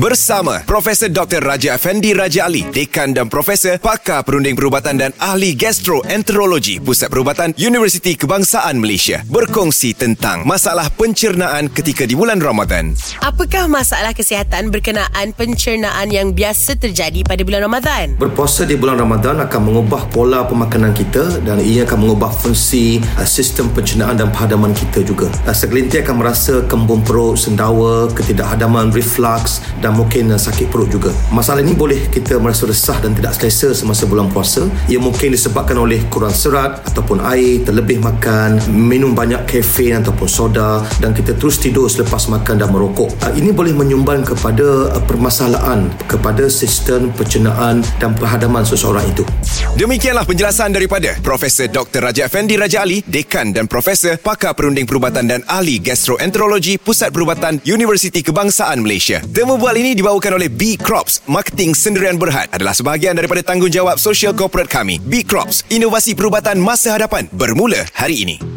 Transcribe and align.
bersama 0.00 0.64
Profesor 0.64 1.12
Dr. 1.12 1.44
Raja 1.44 1.76
Effendi 1.76 2.16
Raja 2.16 2.48
Ali, 2.48 2.64
Dekan 2.72 3.12
dan 3.12 3.28
Profesor 3.28 3.76
Pakar 3.76 4.24
Perunding 4.24 4.56
Perubatan 4.56 4.96
dan 4.96 5.12
Ahli 5.20 5.52
Gastroenterologi 5.52 6.80
Pusat 6.80 7.12
Perubatan 7.12 7.52
Universiti 7.60 8.16
Kebangsaan 8.16 8.80
Malaysia 8.80 9.20
berkongsi 9.28 9.92
tentang 9.92 10.48
masalah 10.48 10.88
pencernaan 10.88 11.68
ketika 11.68 12.08
di 12.08 12.16
bulan 12.16 12.40
Ramadan. 12.40 12.96
Apakah 13.20 13.68
masalah 13.68 14.16
kesihatan 14.16 14.72
berkenaan 14.72 15.36
pencernaan 15.36 16.08
yang 16.08 16.32
biasa 16.32 16.80
terjadi 16.80 17.20
pada 17.20 17.44
bulan 17.44 17.68
Ramadan? 17.68 18.16
Berpuasa 18.16 18.64
di 18.64 18.80
bulan 18.80 18.96
Ramadan 18.96 19.44
akan 19.44 19.60
mengubah 19.68 20.08
pola 20.08 20.48
pemakanan 20.48 20.96
kita 20.96 21.44
dan 21.44 21.60
ia 21.60 21.84
akan 21.84 22.08
mengubah 22.08 22.32
fungsi 22.32 23.04
uh, 23.20 23.28
sistem 23.28 23.68
pencernaan 23.76 24.16
dan 24.16 24.32
perhadaman 24.32 24.72
kita 24.72 25.04
juga. 25.04 25.28
Uh, 25.44 25.52
segelintir 25.52 26.08
akan 26.08 26.24
merasa 26.24 26.64
kembung 26.72 27.04
perut, 27.04 27.36
sendawa, 27.36 28.08
ketidakhadaman, 28.16 28.88
reflux 28.96 29.60
dan 29.84 29.89
mungkin 29.92 30.32
uh, 30.32 30.40
sakit 30.40 30.70
perut 30.70 30.88
juga. 30.90 31.10
Masalah 31.30 31.60
ini 31.60 31.74
boleh 31.76 32.08
kita 32.08 32.38
merasa 32.38 32.66
resah 32.66 32.96
dan 33.02 33.12
tidak 33.14 33.36
selesa 33.36 33.74
semasa 33.74 34.06
bulan 34.06 34.30
puasa. 34.30 34.66
Ia 34.88 34.98
mungkin 34.98 35.34
disebabkan 35.34 35.76
oleh 35.78 36.06
kurang 36.08 36.34
serat 36.34 36.82
ataupun 36.88 37.22
air, 37.26 37.62
terlebih 37.62 38.00
makan, 38.00 38.58
minum 38.70 39.12
banyak 39.12 39.44
kafein 39.46 40.00
ataupun 40.00 40.28
soda 40.30 40.82
dan 40.98 41.12
kita 41.12 41.34
terus 41.36 41.58
tidur 41.58 41.90
selepas 41.90 42.30
makan 42.30 42.56
dan 42.58 42.68
merokok. 42.70 43.10
Uh, 43.20 43.32
ini 43.36 43.50
boleh 43.50 43.74
menyumbang 43.74 44.22
kepada 44.22 44.90
uh, 44.90 45.02
permasalahan 45.04 45.90
kepada 46.06 46.46
sistem 46.46 47.10
pencernaan 47.14 47.82
dan 47.98 48.14
perhadaman 48.14 48.62
seseorang 48.62 49.04
itu. 49.10 49.26
Demikianlah 49.76 50.26
penjelasan 50.26 50.74
daripada 50.74 51.14
Profesor 51.22 51.70
Dr. 51.70 52.10
Raja 52.10 52.26
Effendi 52.26 52.54
Raja 52.58 52.82
Ali, 52.82 53.02
Dekan 53.06 53.54
dan 53.54 53.66
Profesor 53.70 54.18
Pakar 54.18 54.54
Perunding 54.54 54.84
Perubatan 54.84 55.26
dan 55.30 55.40
Ahli 55.46 55.78
Gastroenterologi 55.78 56.76
Pusat 56.78 57.10
Perubatan 57.14 57.54
Universiti 57.64 58.20
Kebangsaan 58.20 58.82
Malaysia. 58.82 59.22
Temu 59.30 59.56
ini 59.80 59.96
dibawakan 59.96 60.36
oleh 60.36 60.52
B 60.52 60.76
Crops. 60.76 61.24
Marketing 61.24 61.72
Sendirian 61.72 62.20
Berhad 62.20 62.52
adalah 62.52 62.76
sebahagian 62.76 63.16
daripada 63.16 63.40
tanggungjawab 63.40 63.96
sosial 63.96 64.36
korporat 64.36 64.68
kami. 64.68 65.00
B 65.00 65.24
Crops, 65.24 65.64
inovasi 65.72 66.12
perubatan 66.12 66.60
masa 66.60 67.00
hadapan 67.00 67.24
bermula 67.32 67.88
hari 67.96 68.20
ini. 68.28 68.49